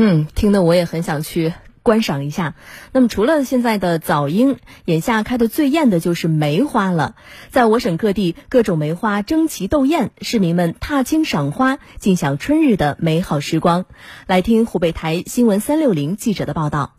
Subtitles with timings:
[0.00, 1.52] 嗯，听得我也很想去
[1.82, 2.54] 观赏一下。
[2.92, 7.16] 那么，除了现在的早樱，眼下开的最艳的就是梅花了。
[7.50, 13.86] 在我省各地，各种梅花争奇斗艳，市民们踏青赏花，尽享春日的美好时光。
[14.28, 16.94] 来听湖北台新闻三六零记者的报道。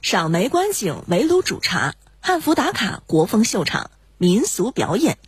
[0.00, 5.18] 赏梅观景，围炉煮茶，汉服打卡，国风秀场，民俗表演。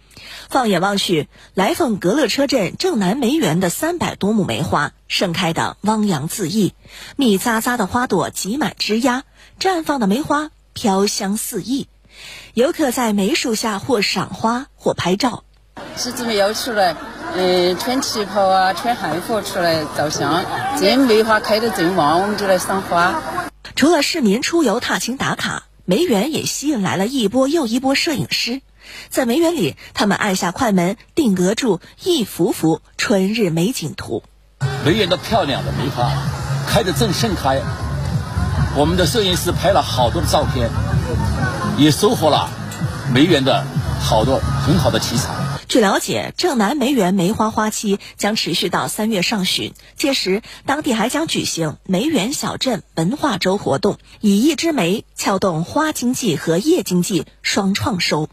[0.49, 6.75] 放眼望去，来凤格勒车镇正南梅园的三百多亩梅花盛开的汪洋恣意，
[7.17, 9.23] 密匝匝的花朵挤满枝桠，
[9.61, 11.89] 绽放的梅花飘香四溢。
[12.55, 15.45] 游客在梅树下或赏花或拍照。
[15.97, 16.95] 是准备要出来，
[17.35, 20.45] 嗯，穿旗袍啊，穿汉服出来照相。
[20.79, 23.23] 这梅花开得正旺，我们就来赏花。
[23.77, 28.61] 除了市民出游踏青打卡，梅园也吸引来了一波又一波摄影师。
[29.09, 34.23] 在梅园里，他们按下快门，定格住一幅幅春日美景图。
[34.85, 36.11] 梅园的漂亮的梅花
[36.69, 37.61] 开得正盛开，
[38.77, 40.71] 我们的摄影师拍了好多的照片，
[41.79, 42.51] 也收获了
[43.15, 43.65] 梅园的
[44.01, 45.35] 好多很好的题材。
[45.69, 58.29] 据了解，正南梅园梅花花期将持续到三月上旬，届时当地还将举行梅园小镇文化周活动，以一枝梅撬动花经济和叶经济双创收。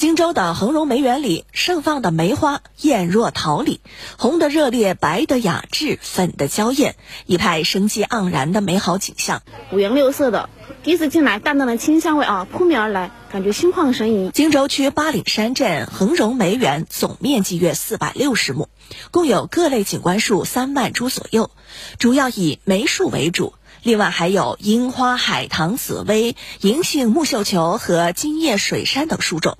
[0.00, 3.82] 荆州的恒荣梅园里盛放的梅花艳若桃李，
[4.16, 9.42] 红的热烈，白的雅致，粉的娇艳，一派生机盎然的美好景象。
[9.70, 10.48] 五颜六色的，
[10.82, 14.30] 第一次进来，淡淡的清香味啊扑面而来，感觉心旷神怡。
[14.30, 18.70] 荆州区八岭山镇恒荣梅园总面积约四百六十亩，
[19.10, 21.50] 共有各类景观树三万株左右，
[21.98, 23.52] 主要以梅树为主。
[23.82, 29.56] 另外还有樱花、海棠、紫薇、银杏、木绣球和金叶水杉等树种。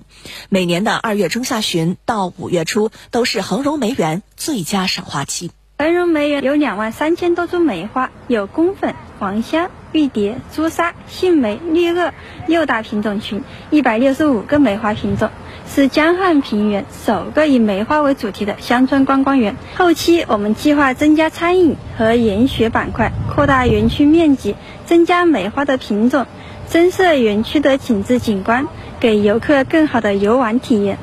[0.49, 5.51] 每年的二月中下旬到五月初都是恒荣梅园最佳赏花期。
[5.79, 12.11] 恒荣梅园有两万三千多株梅花，有宫粉、黄香、玉蝶、朱砂、杏梅、绿萼
[12.47, 15.31] 六大品种群，一百六十五个梅花品种。
[15.73, 19.55] 是江汉平原首个以梅花为主题的乡村观光园。
[19.75, 24.55] 后期我们计划增加餐饮和研学板块，扩大园区面积，
[24.85, 26.25] 增加梅花的品种，
[26.67, 28.67] 增设园区的景致景观，
[28.99, 30.97] 给游客更好的游玩体验。